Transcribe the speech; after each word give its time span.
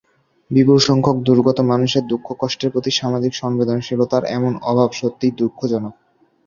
বিপুলসংখ্যক 0.51 1.17
দুর্গত 1.19 1.57
মানুষের 1.71 2.03
দুঃখকষ্টের 2.07 2.69
প্রতি 2.71 2.91
সামাজিক 2.91 3.33
সংবেদনশীলতার 3.35 4.23
এমন 4.37 4.53
অভাব 4.63 4.89
সত্যিই 4.91 5.37
দুঃখজনক। 5.39 5.93